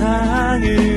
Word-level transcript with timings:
세상을 0.00 0.89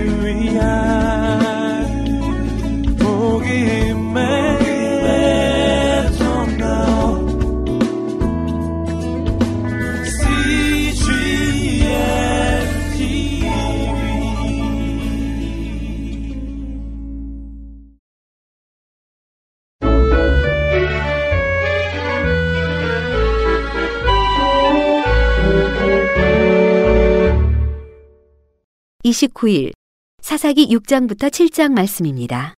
29일 29.04 29.74
사사기 30.22 30.68
6장부터 30.68 31.30
7장 31.30 31.74
말씀입니다. 31.74 32.54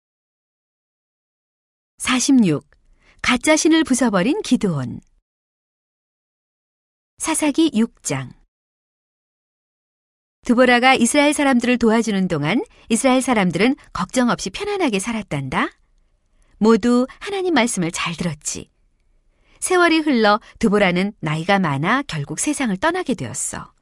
46. 1.97 2.63
가짜 3.23 3.55
신을 3.55 3.83
부숴버린 3.83 4.43
기드온 4.43 5.01
사사기 7.17 7.71
6장 7.71 8.31
두보라가 10.45 10.93
이스라엘 10.93 11.33
사람들을 11.33 11.79
도와주는 11.79 12.27
동안 12.27 12.63
이스라엘 12.89 13.23
사람들은 13.23 13.75
걱정 13.91 14.29
없이 14.29 14.51
편안하게 14.51 14.99
살았단다. 14.99 15.71
모두 16.59 17.07
하나님 17.19 17.55
말씀을 17.55 17.91
잘 17.91 18.13
들었지. 18.15 18.69
세월이 19.61 20.01
흘러 20.01 20.39
두보라는 20.59 21.13
나이가 21.21 21.57
많아 21.57 22.03
결국 22.03 22.37
세상을 22.39 22.77
떠나게 22.77 23.15
되었어. 23.15 23.74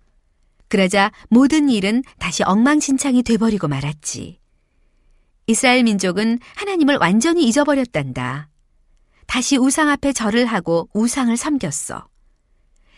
그러자 0.74 1.12
모든 1.30 1.70
일은 1.70 2.02
다시 2.18 2.42
엉망진창이 2.42 3.22
돼버리고 3.22 3.68
말았지. 3.68 4.40
이스라엘 5.46 5.84
민족은 5.84 6.40
하나님을 6.56 6.98
완전히 7.00 7.48
잊어버렸단다. 7.48 8.50
다시 9.28 9.56
우상 9.56 9.90
앞에 9.90 10.14
절을 10.14 10.48
하고 10.48 10.90
우상을 10.96 11.38
섬겼어. 11.38 12.08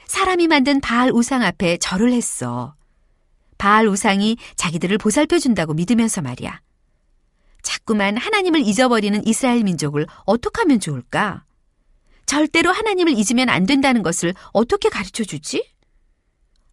사람이 0.07 0.47
만든 0.47 0.79
바알 0.79 1.11
우상 1.11 1.41
앞에 1.41 1.75
절을 1.75 2.13
했어. 2.13 2.75
바알 3.57 3.89
우상이 3.89 4.37
자기들을 4.55 4.97
보살펴 4.97 5.37
준다고 5.37 5.73
믿으면서 5.73 6.21
말이야. 6.21 6.61
자꾸만 7.61 8.15
하나님을 8.15 8.61
잊어버리는 8.61 9.27
이스라엘 9.27 9.65
민족을 9.65 10.07
어떻게 10.25 10.61
하면 10.61 10.79
좋을까? 10.79 11.43
절대로 12.25 12.71
하나님을 12.71 13.17
잊으면 13.17 13.49
안 13.49 13.65
된다는 13.65 14.01
것을 14.01 14.33
어떻게 14.53 14.87
가르쳐 14.87 15.25
주지? 15.25 15.74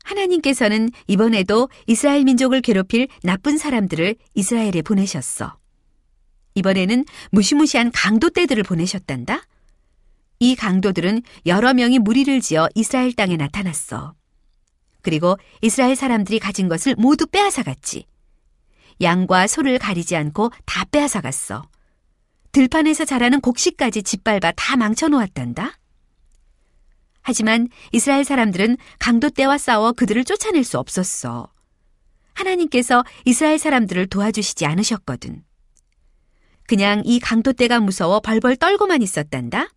하나님께서는 0.04 0.90
이번에도 1.06 1.68
이스라엘 1.86 2.24
민족을 2.24 2.60
괴롭힐 2.60 3.08
나쁜 3.22 3.58
사람들을 3.58 4.16
이스라엘에 4.34 4.82
보내셨어. 4.82 5.56
이번에는 6.54 7.04
무시무시한 7.30 7.90
강도떼들을 7.92 8.62
보내셨단다? 8.62 9.42
이 10.38 10.56
강도들은 10.56 11.22
여러 11.46 11.72
명이 11.72 11.98
무리를 12.00 12.40
지어 12.40 12.68
이스라엘 12.74 13.12
땅에 13.12 13.36
나타났어. 13.36 14.14
그리고 15.00 15.36
이스라엘 15.60 15.96
사람들이 15.96 16.38
가진 16.38 16.68
것을 16.68 16.94
모두 16.96 17.26
빼앗아갔지. 17.26 18.06
양과 19.00 19.46
소를 19.46 19.78
가리지 19.78 20.16
않고 20.16 20.50
다 20.64 20.84
빼앗아갔어. 20.84 21.62
들판에서 22.52 23.04
자라는 23.04 23.40
곡식까지 23.40 24.02
짓밟아 24.02 24.52
다 24.54 24.76
망쳐놓았단다? 24.76 25.72
하지만 27.22 27.68
이스라엘 27.92 28.24
사람들은 28.24 28.76
강도 28.98 29.30
때와 29.30 29.58
싸워 29.58 29.92
그들을 29.92 30.24
쫓아낼 30.24 30.64
수 30.64 30.78
없었어. 30.78 31.48
하나님께서 32.34 33.04
이스라엘 33.24 33.58
사람들을 33.58 34.06
도와주시지 34.08 34.66
않으셨거든. 34.66 35.42
그냥 36.66 37.02
이 37.04 37.20
강도 37.20 37.52
때가 37.52 37.80
무서워 37.80 38.20
벌벌 38.20 38.56
떨고만 38.56 39.02
있었단다. 39.02 39.68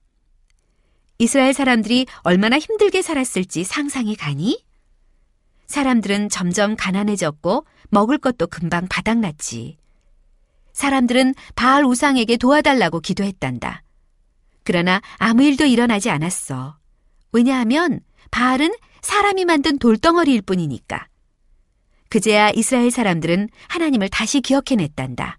이스라엘 1.17 1.53
사람들이 1.53 2.07
얼마나 2.21 2.57
힘들게 2.57 3.01
살았을지 3.01 3.63
상상이 3.63 4.15
가니? 4.15 4.63
사람들은 5.67 6.29
점점 6.29 6.75
가난해졌고 6.75 7.65
먹을 7.89 8.17
것도 8.17 8.47
금방 8.47 8.87
바닥났지. 8.87 9.77
사람들은 10.73 11.33
바알 11.55 11.85
우상에게 11.85 12.37
도와달라고 12.37 12.99
기도했단다. 12.99 13.83
그러나 14.63 15.01
아무 15.17 15.43
일도 15.43 15.65
일어나지 15.65 16.09
않았어. 16.09 16.77
왜냐하면 17.35 17.99
바알은 18.31 18.73
사람이 19.01 19.43
만든 19.43 19.77
돌덩어리일 19.77 20.41
뿐이니까. 20.41 21.07
그제야 22.07 22.49
이스라엘 22.49 22.91
사람들은 22.91 23.49
하나님을 23.67 24.07
다시 24.07 24.39
기억해냈단다. 24.39 25.37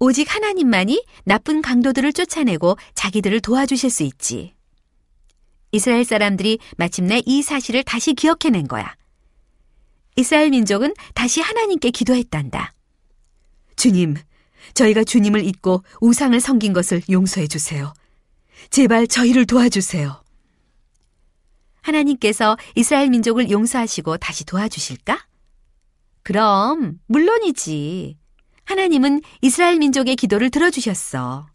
오직 0.00 0.32
하나님만이 0.34 1.02
나쁜 1.24 1.62
강도들을 1.62 2.12
쫓아내고 2.12 2.76
자기들을 2.92 3.40
도와주실 3.40 3.88
수 3.88 4.02
있지. 4.02 4.52
이스라엘 5.72 6.04
사람들이 6.04 6.58
마침내 6.76 7.22
이 7.24 7.40
사실을 7.40 7.84
다시 7.84 8.12
기억해낸 8.12 8.68
거야. 8.68 8.94
이스라엘 10.16 10.50
민족은 10.50 10.92
다시 11.14 11.40
하나님께 11.40 11.90
기도했단다. 11.90 12.74
주님, 13.76 14.14
저희가 14.74 15.04
주님을 15.04 15.42
잊고 15.46 15.82
우상을 16.02 16.38
섬긴 16.38 16.74
것을 16.74 17.00
용서해 17.08 17.46
주세요. 17.46 17.94
제발 18.68 19.06
저희를 19.06 19.46
도와주세요. 19.46 20.27
하나님께서 21.88 22.56
이스라엘 22.74 23.10
민족을 23.10 23.50
용서하시고 23.50 24.18
다시 24.18 24.44
도와주실까? 24.44 25.26
그럼, 26.22 27.00
물론이지. 27.06 28.16
하나님은 28.64 29.22
이스라엘 29.40 29.78
민족의 29.78 30.16
기도를 30.16 30.50
들어주셨어. 30.50 31.46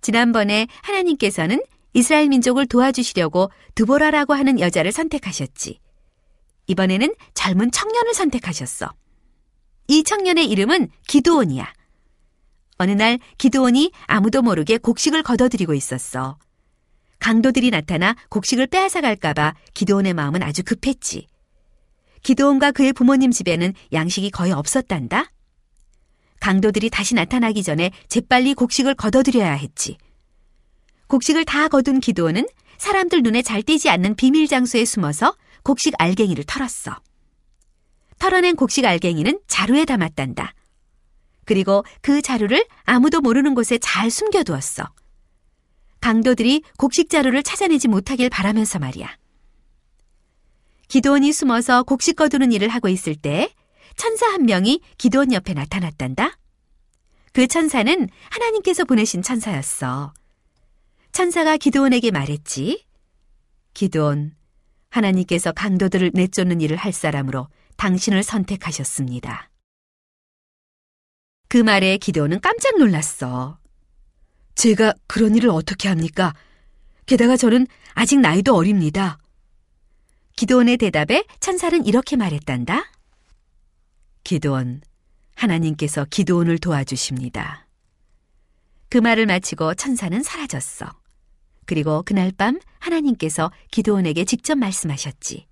지난번에 0.00 0.68
하나님께서는 0.82 1.60
이스라엘 1.92 2.28
민족을 2.28 2.66
도와주시려고 2.66 3.50
드보라라고 3.74 4.34
하는 4.34 4.60
여자를 4.60 4.92
선택하셨지. 4.92 5.80
이번에는 6.68 7.14
젊은 7.34 7.72
청년을 7.72 8.14
선택하셨어. 8.14 8.92
이 9.88 10.04
청년의 10.04 10.46
이름은 10.46 10.88
기도원이야. 11.08 11.72
어느 12.78 12.92
날 12.92 13.18
기도원이 13.38 13.90
아무도 14.06 14.40
모르게 14.40 14.78
곡식을 14.78 15.24
걷어들이고 15.24 15.74
있었어. 15.74 16.38
강도들이 17.20 17.70
나타나 17.70 18.16
곡식을 18.30 18.66
빼앗아 18.66 19.02
갈까봐 19.02 19.54
기도원의 19.74 20.14
마음은 20.14 20.42
아주 20.42 20.62
급했지. 20.64 21.28
기도원과 22.22 22.72
그의 22.72 22.92
부모님 22.92 23.30
집에는 23.30 23.72
양식이 23.92 24.30
거의 24.30 24.52
없었단다. 24.52 25.30
강도들이 26.40 26.90
다시 26.90 27.14
나타나기 27.14 27.62
전에 27.62 27.92
재빨리 28.08 28.54
곡식을 28.54 28.94
걷어들여야 28.94 29.52
했지. 29.52 29.98
곡식을 31.06 31.44
다 31.44 31.68
거둔 31.68 32.00
기도원은 32.00 32.46
사람들 32.78 33.22
눈에 33.22 33.42
잘 33.42 33.62
띄지 33.62 33.90
않는 33.90 34.16
비밀 34.16 34.48
장소에 34.48 34.84
숨어서 34.86 35.36
곡식 35.62 35.94
알갱이를 35.98 36.44
털었어. 36.44 36.96
털어낸 38.18 38.56
곡식 38.56 38.84
알갱이는 38.84 39.40
자루에 39.46 39.84
담았단다. 39.84 40.54
그리고 41.44 41.84
그 42.00 42.22
자루를 42.22 42.64
아무도 42.84 43.20
모르는 43.20 43.54
곳에 43.54 43.76
잘 43.78 44.10
숨겨두었어. 44.10 44.88
강도들이 46.00 46.62
곡식 46.78 47.10
자루를 47.10 47.42
찾아내지 47.42 47.88
못하길 47.88 48.30
바라면서 48.30 48.78
말이야. 48.78 49.16
기도원이 50.88 51.32
숨어서 51.32 51.84
곡식 51.84 52.16
거두는 52.16 52.52
일을 52.52 52.68
하고 52.68 52.88
있을 52.88 53.14
때 53.14 53.54
천사 53.96 54.26
한 54.26 54.44
명이 54.44 54.80
기도원 54.98 55.32
옆에 55.32 55.54
나타났단다. 55.54 56.36
그 57.32 57.46
천사는 57.46 58.08
하나님께서 58.30 58.84
보내신 58.84 59.22
천사였어. 59.22 60.12
천사가 61.12 61.56
기도원에게 61.58 62.10
말했지. 62.10 62.84
기도원, 63.72 64.34
하나님께서 64.88 65.52
강도들을 65.52 66.10
내쫓는 66.14 66.60
일을 66.60 66.76
할 66.76 66.92
사람으로 66.92 67.48
당신을 67.76 68.24
선택하셨습니다. 68.24 69.48
그 71.48 71.56
말에 71.56 71.98
기도원은 71.98 72.40
깜짝 72.40 72.78
놀랐어. 72.78 73.59
제가 74.60 74.92
그런 75.06 75.34
일을 75.34 75.48
어떻게 75.48 75.88
합니까? 75.88 76.34
게다가 77.06 77.38
저는 77.38 77.66
아직 77.94 78.20
나이도 78.20 78.54
어립니다. 78.54 79.16
기도원의 80.36 80.76
대답에 80.76 81.24
천사는 81.40 81.86
이렇게 81.86 82.16
말했단다. 82.16 82.92
기도원, 84.22 84.82
하나님께서 85.34 86.04
기도원을 86.10 86.58
도와주십니다. 86.58 87.66
그 88.90 88.98
말을 88.98 89.24
마치고 89.24 89.76
천사는 89.76 90.22
사라졌어. 90.22 90.92
그리고 91.64 92.02
그날 92.02 92.30
밤 92.30 92.60
하나님께서 92.80 93.50
기도원에게 93.70 94.26
직접 94.26 94.56
말씀하셨지. 94.56 95.46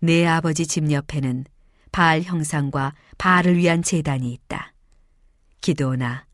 내 0.00 0.26
아버지 0.26 0.66
집 0.66 0.92
옆에는 0.92 1.46
바알 1.90 2.20
형상과 2.20 2.92
바알을 3.16 3.56
위한 3.56 3.82
재단이 3.82 4.30
있다. 4.30 4.74
기도원아, 5.62 6.27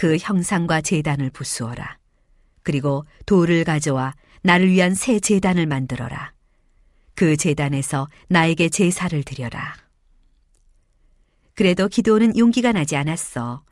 그 0.00 0.16
형상과 0.16 0.80
재단을 0.80 1.28
부수어라. 1.28 1.98
그리고 2.62 3.04
돌을 3.26 3.64
가져와 3.64 4.14
나를 4.40 4.70
위한 4.70 4.94
새 4.94 5.20
재단을 5.20 5.66
만들어라. 5.66 6.32
그 7.14 7.36
재단에서 7.36 8.08
나에게 8.28 8.70
제사를 8.70 9.22
드려라. 9.24 9.74
그래도 11.54 11.86
기도는 11.86 12.38
용기가 12.38 12.72
나지 12.72 12.96
않았어. 12.96 13.62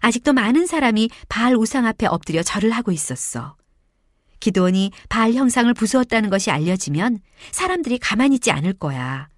아직도 0.00 0.32
많은 0.32 0.64
사람이 0.64 1.10
바알 1.28 1.54
우상 1.54 1.84
앞에 1.84 2.06
엎드려 2.06 2.42
절을 2.42 2.70
하고 2.70 2.90
있었어. 2.90 3.58
기도원이 4.40 4.92
바알 5.10 5.34
형상을 5.34 5.74
부수었다는 5.74 6.30
것이 6.30 6.50
알려지면 6.50 7.18
사람들이 7.52 7.98
가만히 7.98 8.36
있지 8.36 8.50
않을 8.50 8.72
거야. 8.72 9.28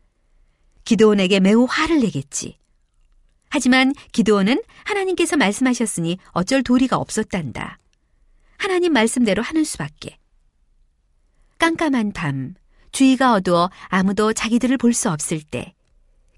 기도원에게 0.85 1.41
매우 1.41 1.67
화를 1.69 1.99
내겠지. 1.99 2.61
하지만 3.51 3.93
기도원은 4.13 4.63
하나님께서 4.85 5.37
말씀하셨으니 5.37 6.19
어쩔 6.33 6.63
도리가 6.63 6.97
없었단다. 6.97 7.79
하나님 8.59 8.93
말씀대로 8.93 9.43
하는 9.43 9.65
수밖에. 9.65 10.19
깜깜한 11.59 12.13
밤, 12.13 12.55
주위가 12.93 13.33
어두워 13.35 13.71
아무도 13.89 14.33
자기들을 14.33 14.77
볼 14.79 14.93
수 14.93 15.11
없을 15.11 15.41
때, 15.43 15.75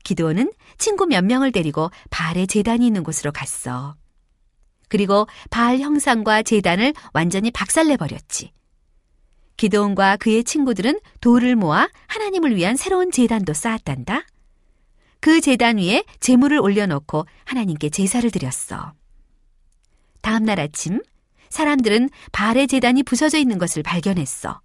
기도원은 0.04 0.52
친구 0.78 1.06
몇 1.06 1.24
명을 1.24 1.52
데리고 1.52 1.90
바알의 2.10 2.46
재단이 2.46 2.86
있는 2.86 3.02
곳으로 3.02 3.32
갔어. 3.32 3.96
그리고 4.88 5.26
바알 5.50 5.78
형상과 5.78 6.42
재단을 6.42 6.94
완전히 7.12 7.50
박살내버렸지. 7.50 8.52
기도원과 9.56 10.16
그의 10.16 10.42
친구들은 10.42 10.98
돌을 11.20 11.54
모아 11.54 11.88
하나님을 12.08 12.56
위한 12.56 12.76
새로운 12.76 13.10
재단도 13.12 13.52
쌓았단다. 13.52 14.24
그 15.20 15.40
재단 15.40 15.78
위에 15.78 16.04
재물을 16.18 16.58
올려놓고 16.58 17.26
하나님께 17.44 17.90
제사를 17.90 18.28
드렸어. 18.30 18.94
다음 20.22 20.44
날 20.44 20.60
아침 20.60 21.02
사람들은 21.50 22.10
바알의 22.32 22.68
재단이 22.68 23.02
부서져 23.02 23.38
있는 23.38 23.58
것을 23.58 23.82
발견했어. 23.82 24.60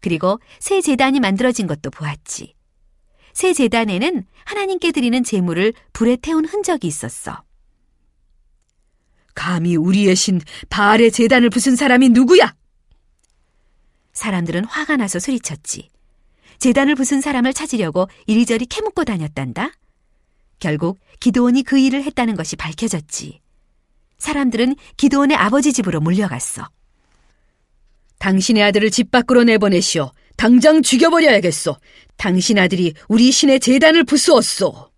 그리고 0.00 0.40
새 0.60 0.80
재단이 0.80 1.20
만들어진 1.20 1.66
것도 1.66 1.90
보았지. 1.90 2.54
새 3.32 3.52
재단에는 3.52 4.24
하나님께 4.44 4.92
드리는 4.92 5.22
제물을 5.22 5.72
불에 5.92 6.16
태운 6.16 6.44
흔적이 6.44 6.86
있었어. 6.88 7.42
감히 9.34 9.76
우리의 9.76 10.16
신 10.16 10.40
바알의 10.68 11.12
재단을 11.12 11.48
부순 11.48 11.76
사람이 11.76 12.08
누구야? 12.08 12.54
사람들은 14.12 14.64
화가 14.64 14.96
나서 14.96 15.20
소리쳤지. 15.20 15.90
재단을 16.58 16.94
부순 16.94 17.20
사람을 17.20 17.52
찾으려고 17.52 18.08
이리저리 18.26 18.66
캐묻고 18.66 19.04
다녔단다. 19.04 19.72
결국 20.58 20.98
기도원이 21.20 21.62
그 21.62 21.78
일을 21.78 22.02
했다는 22.02 22.36
것이 22.36 22.56
밝혀졌지. 22.56 23.40
사람들은 24.18 24.74
기도원의 24.96 25.36
아버지 25.36 25.72
집으로 25.72 26.00
몰려갔어. 26.00 26.68
당신의 28.18 28.64
아들을 28.64 28.90
집 28.90 29.10
밖으로 29.10 29.44
내보내시오. 29.44 30.12
당장 30.36 30.82
죽여버려야겠소. 30.82 31.76
당신 32.16 32.58
아들이 32.58 32.94
우리 33.08 33.30
신의 33.30 33.60
재단을 33.60 34.04
부수었소. 34.04 34.90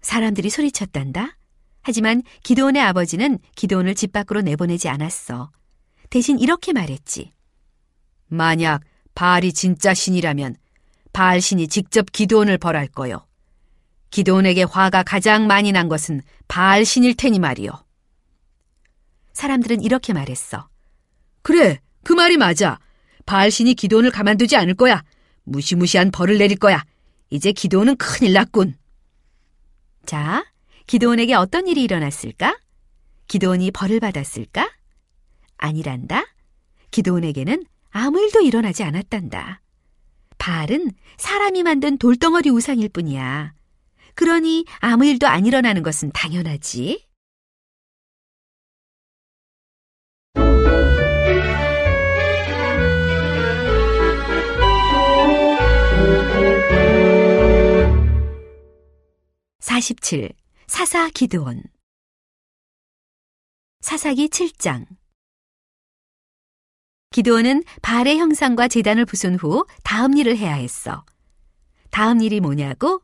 사람들이 0.00 0.50
소리쳤단다. 0.50 1.36
하지만 1.82 2.22
기도원의 2.42 2.82
아버지는 2.82 3.38
기도원을 3.54 3.94
집 3.94 4.12
밖으로 4.12 4.42
내보내지 4.42 4.88
않았어. 4.88 5.50
대신 6.10 6.38
이렇게 6.38 6.72
말했지. 6.72 7.32
만약 8.26 8.82
바알이 9.18 9.52
진짜 9.52 9.94
신이라면 9.94 10.54
바알 11.12 11.40
신이 11.40 11.66
직접 11.66 12.12
기도원을 12.12 12.56
벌할 12.56 12.86
거요. 12.86 13.26
기도원에게 14.10 14.62
화가 14.62 15.02
가장 15.02 15.48
많이 15.48 15.72
난 15.72 15.88
것은 15.88 16.22
바알 16.46 16.84
신일 16.84 17.16
테니 17.16 17.40
말이요. 17.40 17.84
사람들은 19.32 19.82
이렇게 19.82 20.12
말했어. 20.12 20.68
그래, 21.42 21.80
그 22.04 22.12
말이 22.12 22.36
맞아. 22.36 22.78
바알 23.26 23.50
신이 23.50 23.74
기도원을 23.74 24.12
가만두지 24.12 24.54
않을 24.54 24.74
거야. 24.74 25.02
무시무시한 25.42 26.12
벌을 26.12 26.38
내릴 26.38 26.56
거야. 26.56 26.84
이제 27.28 27.50
기도원은 27.50 27.96
큰일 27.96 28.34
났군. 28.34 28.76
자, 30.06 30.46
기도원에게 30.86 31.34
어떤 31.34 31.66
일이 31.66 31.82
일어났을까? 31.82 32.56
기도원이 33.26 33.72
벌을 33.72 33.98
받았을까? 33.98 34.70
아니란다. 35.56 36.22
기도원에게는 36.92 37.64
아무 38.00 38.20
일도 38.20 38.42
일어나지 38.42 38.84
않았단다. 38.84 39.60
바알은 40.38 40.92
사람이 41.16 41.64
만든 41.64 41.98
돌덩어리 41.98 42.48
우상일 42.48 42.90
뿐이야. 42.90 43.54
그러니 44.14 44.66
아무 44.78 45.04
일도 45.04 45.26
안 45.26 45.46
일어나는 45.46 45.82
것은 45.82 46.12
당연하지. 46.12 47.08
사십칠 59.58 60.34
사사 60.68 61.08
기드온 61.10 61.64
사사기 63.80 64.28
7장 64.28 64.86
기드온은 67.18 67.64
바알의 67.82 68.16
형상과 68.18 68.68
재단을 68.68 69.04
부순 69.04 69.34
후 69.34 69.66
다음 69.82 70.16
일을 70.16 70.36
해야 70.36 70.54
했어. 70.54 71.04
다음 71.90 72.22
일이 72.22 72.38
뭐냐고? 72.38 73.02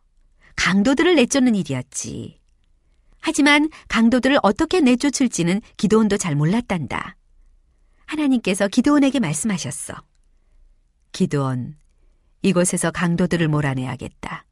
강도들을 0.55 1.17
내쫓는 1.17 1.57
일이었지. 1.57 2.39
하지만 3.21 3.69
강도들을 3.89 4.39
어떻게 4.45 4.81
내쫓을지는 4.81 5.61
기도원도 5.77 6.17
잘 6.17 6.37
몰랐단다. 6.37 7.17
하나님께서 8.07 8.69
기도원에게 8.69 9.19
말씀하셨어. 9.19 9.95
기도원, 11.11 11.77
이곳에서 12.43 12.93
강도들을 12.93 13.49
몰아내야겠다. 13.49 14.45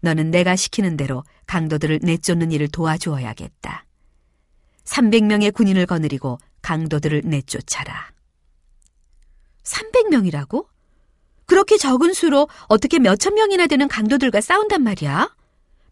너는 0.00 0.30
내가 0.30 0.54
시키는 0.54 0.98
대로 0.98 1.24
강도들을 1.46 2.00
내쫓는 2.02 2.52
일을 2.52 2.68
도와주어야겠다. 2.68 3.86
300명의 4.84 5.54
군인을 5.54 5.86
거느리고 5.86 6.38
강도들을 6.60 7.22
내쫓아라. 7.24 8.15
300명이라고? 9.66 10.66
그렇게 11.46 11.76
적은 11.76 12.12
수로 12.12 12.48
어떻게 12.68 12.98
몇천 12.98 13.34
명이나 13.34 13.66
되는 13.66 13.88
강도들과 13.88 14.40
싸운단 14.40 14.82
말이야? 14.82 15.34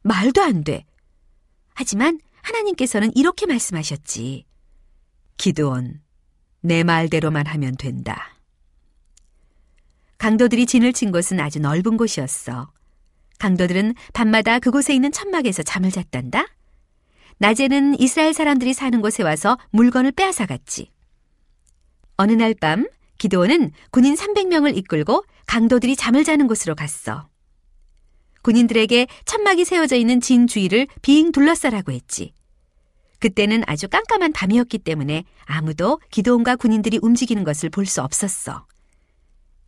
말도 0.02 0.42
안 0.42 0.64
돼. 0.64 0.84
하지만 1.74 2.20
하나님께서는 2.42 3.10
이렇게 3.14 3.46
말씀하셨지. 3.46 4.46
기드온, 5.36 6.00
내 6.60 6.82
말대로만 6.84 7.46
하면 7.46 7.76
된다. 7.76 8.36
강도들이 10.18 10.66
진을 10.66 10.92
친 10.92 11.12
곳은 11.12 11.40
아주 11.40 11.58
넓은 11.60 11.96
곳이었어. 11.96 12.72
강도들은 13.38 13.94
밤마다 14.12 14.58
그곳에 14.58 14.94
있는 14.94 15.12
천막에서 15.12 15.62
잠을 15.62 15.90
잤단다. 15.90 16.46
낮에는 17.38 17.98
이스라엘 18.00 18.32
사람들이 18.32 18.72
사는 18.74 19.00
곳에 19.00 19.22
와서 19.22 19.58
물건을 19.70 20.12
빼앗아갔지. 20.12 20.90
어느 22.16 22.32
날 22.32 22.54
밤 22.54 22.86
기도원은 23.28 23.72
군인 23.90 24.16
300명을 24.16 24.76
이끌고 24.76 25.24
강도들이 25.46 25.96
잠을 25.96 26.24
자는 26.24 26.46
곳으로 26.46 26.74
갔어. 26.74 27.26
군인들에게 28.42 29.06
천막이 29.24 29.64
세워져 29.64 29.96
있는 29.96 30.20
진 30.20 30.46
주위를 30.46 30.86
빙 31.00 31.32
둘러싸라고 31.32 31.92
했지. 31.92 32.34
그때는 33.20 33.62
아주 33.66 33.88
깜깜한 33.88 34.32
밤이었기 34.32 34.80
때문에 34.80 35.24
아무도 35.46 36.00
기도원과 36.10 36.56
군인들이 36.56 36.98
움직이는 37.00 37.44
것을 37.44 37.70
볼 37.70 37.86
수 37.86 38.02
없었어. 38.02 38.66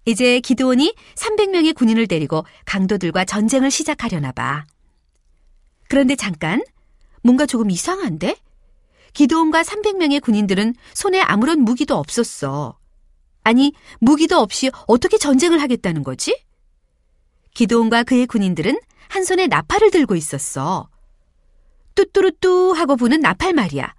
이제 0.05 0.41
기도원이 0.41 0.95
300명의 1.15 1.75
군인을 1.75 2.09
데리고 2.09 2.45
강도들과 2.67 3.25
전쟁을 3.25 3.71
시작하려나 3.71 4.33
봐. 4.33 4.67
그런데 5.89 6.15
잠깐, 6.15 6.63
뭔가 7.23 7.47
조금 7.47 7.71
이상한데? 7.71 8.37
기도원과 9.15 9.63
300명의 9.63 10.21
군인들은 10.21 10.75
손에 10.93 11.23
아무런 11.23 11.61
무기도 11.61 11.97
없었어. 11.97 12.79
아니, 13.47 13.73
무기도 14.01 14.39
없이 14.39 14.73
어떻게 14.89 15.19
전쟁을 15.19 15.63
하겠다는 15.63 16.03
거지? 16.03 16.37
기도원과 17.55 18.03
그의 18.03 18.27
군인들은 18.27 18.77
한 19.09 19.25
손에 19.25 19.47
나팔을 19.47 19.93
들고 19.93 20.17
있었어. 20.17 20.91
뚜뚜루뚜 21.95 22.73
하고 22.73 22.97
부는 22.97 23.21
나팔 23.21 23.53
말이야. 23.53 23.95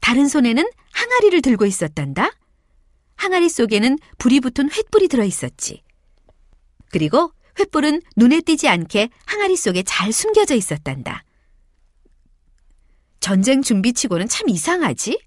다른 0.00 0.26
손에는 0.26 0.68
항아리를 0.90 1.42
들고 1.42 1.64
있었단다. 1.64 2.32
항아리 3.14 3.48
속에는 3.48 4.00
불이 4.18 4.40
붙은 4.40 4.68
횃불이 4.68 5.10
들어 5.10 5.22
있었지. 5.22 5.84
그리고 6.90 7.30
횃불은 7.54 8.02
눈에 8.16 8.40
띄지 8.40 8.68
않게 8.68 9.10
항아리 9.26 9.54
속에 9.56 9.84
잘 9.84 10.12
숨겨져 10.12 10.56
있었단다. 10.56 11.22
전쟁 13.20 13.62
준비치고는 13.62 14.26
참 14.26 14.48
이상하지? 14.48 15.20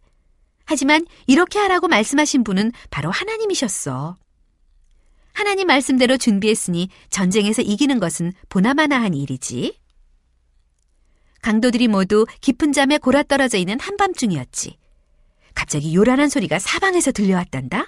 하지만 0.69 1.03
이렇게 1.25 1.57
하라고 1.57 1.88
말씀하신 1.88 2.43
분은 2.43 2.71
바로 2.91 3.09
하나님이셨어. 3.09 4.15
하나님 5.33 5.65
말씀대로 5.65 6.15
준비했으니 6.17 6.89
전쟁에서 7.09 7.63
이기는 7.63 7.99
것은 7.99 8.33
보나마나한 8.49 9.15
일이지. 9.15 9.79
강도들이 11.41 11.88
모두 11.88 12.27
깊은 12.41 12.73
잠에 12.73 12.99
골아 12.99 13.23
떨어져 13.23 13.57
있는 13.57 13.79
한밤중이었지. 13.79 14.77
갑자기 15.55 15.95
요란한 15.95 16.29
소리가 16.29 16.59
사방에서 16.59 17.13
들려왔단다. 17.13 17.88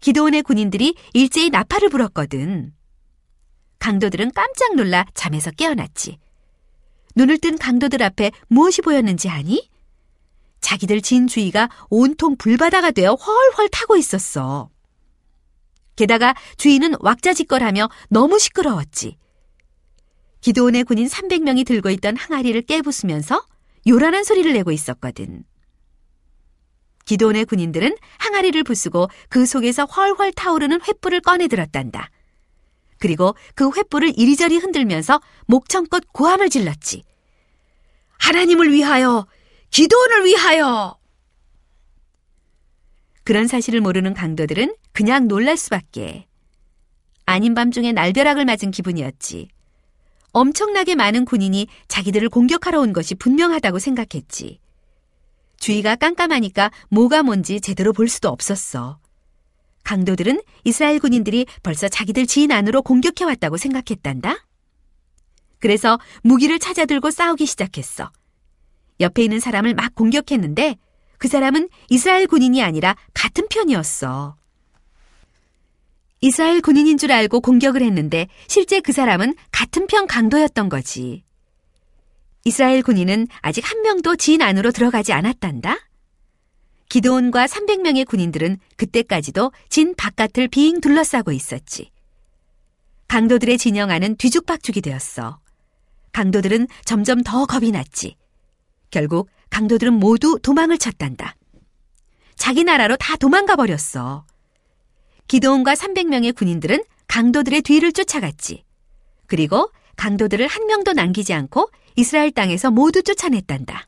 기도원의 0.00 0.44
군인들이 0.44 0.94
일제히 1.12 1.50
나팔을 1.50 1.90
불었거든. 1.90 2.72
강도들은 3.80 4.30
깜짝 4.32 4.76
놀라 4.76 5.04
잠에서 5.12 5.50
깨어났지. 5.50 6.16
눈을 7.16 7.36
뜬 7.36 7.58
강도들 7.58 8.02
앞에 8.02 8.30
무엇이 8.48 8.80
보였는지 8.80 9.28
아니? 9.28 9.68
자기들 10.66 11.00
진 11.00 11.28
주위가 11.28 11.70
온통 11.90 12.36
불바다가 12.36 12.90
되어 12.90 13.14
훨훨 13.14 13.68
타고 13.68 13.96
있었어. 13.96 14.68
게다가 15.94 16.34
주인은 16.56 16.94
왁자지껄하며 16.98 17.88
너무 18.08 18.40
시끄러웠지. 18.40 19.16
기도원의 20.40 20.82
군인 20.82 21.06
300명이 21.06 21.64
들고 21.64 21.90
있던 21.90 22.16
항아리를 22.16 22.60
깨부수면서 22.62 23.46
요란한 23.86 24.24
소리를 24.24 24.52
내고 24.54 24.72
있었거든. 24.72 25.44
기도원의 27.04 27.44
군인들은 27.44 27.96
항아리를 28.18 28.60
부수고 28.64 29.06
그 29.28 29.46
속에서 29.46 29.84
훨훨 29.84 30.32
타오르는 30.32 30.80
횃불을 30.80 31.22
꺼내 31.22 31.46
들었단다. 31.46 32.10
그리고 32.98 33.36
그 33.54 33.70
횃불을 33.70 34.14
이리저리 34.16 34.56
흔들면서 34.56 35.20
목청껏 35.46 36.02
고함을 36.12 36.50
질렀지. 36.50 37.04
하나님을 38.18 38.72
위하여! 38.72 39.28
기도원을 39.76 40.24
위하여! 40.24 40.96
그런 43.24 43.46
사실을 43.46 43.82
모르는 43.82 44.14
강도들은 44.14 44.74
그냥 44.92 45.28
놀랄 45.28 45.58
수밖에. 45.58 46.26
아닌 47.26 47.52
밤중에 47.52 47.92
날벼락을 47.92 48.46
맞은 48.46 48.70
기분이었지. 48.70 49.48
엄청나게 50.32 50.94
많은 50.94 51.26
군인이 51.26 51.66
자기들을 51.88 52.30
공격하러 52.30 52.80
온 52.80 52.94
것이 52.94 53.14
분명하다고 53.16 53.78
생각했지. 53.78 54.60
주위가 55.60 55.96
깜깜하니까 55.96 56.70
뭐가 56.88 57.22
뭔지 57.22 57.60
제대로 57.60 57.92
볼 57.92 58.08
수도 58.08 58.30
없었어. 58.30 58.98
강도들은 59.84 60.40
이스라엘 60.64 60.98
군인들이 61.00 61.44
벌써 61.62 61.86
자기들 61.86 62.26
지인 62.26 62.50
안으로 62.50 62.80
공격해왔다고 62.80 63.58
생각했단다. 63.58 64.38
그래서 65.58 65.98
무기를 66.22 66.58
찾아들고 66.58 67.10
싸우기 67.10 67.44
시작했어. 67.44 68.10
옆에 69.00 69.22
있는 69.24 69.40
사람을 69.40 69.74
막 69.74 69.94
공격했는데 69.94 70.76
그 71.18 71.28
사람은 71.28 71.68
이스라엘 71.88 72.26
군인이 72.26 72.62
아니라 72.62 72.96
같은 73.14 73.48
편이었어. 73.48 74.36
이스라엘 76.20 76.60
군인인 76.60 76.98
줄 76.98 77.12
알고 77.12 77.40
공격을 77.40 77.82
했는데 77.82 78.26
실제 78.48 78.80
그 78.80 78.92
사람은 78.92 79.34
같은 79.52 79.86
편 79.86 80.06
강도였던 80.06 80.68
거지. 80.68 81.24
이스라엘 82.44 82.82
군인은 82.82 83.26
아직 83.40 83.68
한 83.70 83.82
명도 83.82 84.16
지인 84.16 84.40
안으로 84.40 84.70
들어가지 84.70 85.12
않았단다. 85.12 85.78
기도원과 86.88 87.46
300명의 87.46 88.06
군인들은 88.06 88.58
그때까지도 88.76 89.52
진 89.68 89.94
바깥을 89.96 90.48
빙 90.48 90.80
둘러싸고 90.80 91.32
있었지. 91.32 91.90
강도들의 93.08 93.58
진영 93.58 93.90
안은 93.90 94.16
뒤죽박죽이 94.16 94.80
되었어. 94.80 95.40
강도들은 96.12 96.68
점점 96.84 97.22
더 97.22 97.44
겁이 97.46 97.72
났지. 97.72 98.16
결국 98.96 99.28
강도들은 99.50 99.92
모두 99.92 100.38
도망을 100.42 100.78
쳤단다. 100.78 101.36
자기 102.34 102.64
나라로 102.64 102.96
다 102.96 103.18
도망가 103.18 103.54
버렸어. 103.54 104.24
기도원과 105.28 105.74
300명의 105.74 106.34
군인들은 106.34 106.82
강도들의 107.06 107.60
뒤를 107.60 107.92
쫓아갔지. 107.92 108.64
그리고 109.26 109.70
강도들을 109.96 110.46
한 110.46 110.66
명도 110.66 110.94
남기지 110.94 111.34
않고 111.34 111.70
이스라엘 111.96 112.30
땅에서 112.30 112.70
모두 112.70 113.02
쫓아냈단다. 113.02 113.86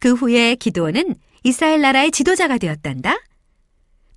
그 0.00 0.12
후에 0.14 0.56
기도원은 0.56 1.14
이스라엘 1.44 1.82
나라의 1.82 2.10
지도자가 2.10 2.58
되었단다. 2.58 3.16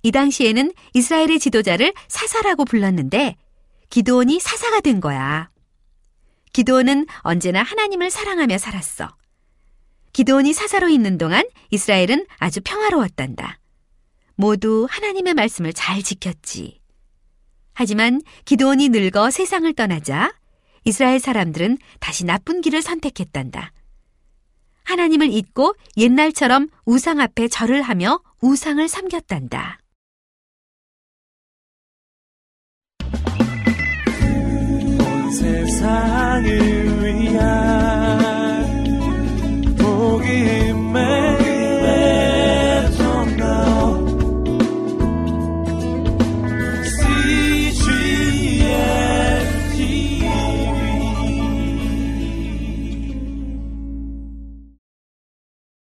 이 0.02 0.10
당시에는 0.10 0.72
이스라엘의 0.92 1.38
지도자를 1.38 1.94
사사라고 2.08 2.64
불렀는데 2.64 3.36
기도원이 3.90 4.40
사사가 4.40 4.80
된 4.80 5.00
거야. 5.00 5.50
기도원은 6.52 7.06
언제나 7.18 7.62
하나님을 7.62 8.10
사랑하며 8.10 8.58
살았어. 8.58 9.14
기도원이 10.16 10.54
사사로 10.54 10.88
있는 10.88 11.18
동안 11.18 11.44
이스라엘은 11.70 12.24
아주 12.38 12.62
평화로웠단다. 12.64 13.58
모두 14.34 14.86
하나님의 14.88 15.34
말씀을 15.34 15.74
잘 15.74 16.02
지켰지. 16.02 16.80
하지만 17.74 18.22
기도원이 18.46 18.88
늙어 18.88 19.30
세상을 19.30 19.70
떠나자 19.74 20.32
이스라엘 20.84 21.20
사람들은 21.20 21.76
다시 22.00 22.24
나쁜 22.24 22.62
길을 22.62 22.80
선택했단다. 22.80 23.72
하나님을 24.84 25.30
잊고 25.30 25.74
옛날처럼 25.98 26.70
우상 26.86 27.20
앞에 27.20 27.48
절을 27.48 27.82
하며 27.82 28.22
우상을 28.40 28.88
섬겼단다. 28.88 29.80
온 34.98 35.30
세상을 35.30 36.75